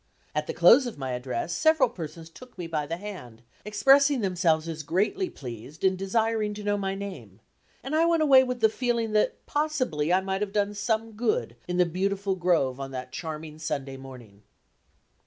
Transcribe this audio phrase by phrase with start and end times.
[0.33, 4.67] At the close of my address several persons took me by the hand, expressing themselves
[4.67, 7.39] as greatly pleased and desiring to know my name;
[7.83, 11.55] and I went away with the feeling that possibly I might have done some good
[11.67, 14.41] in the beautiful grove on that charming Sunday morning.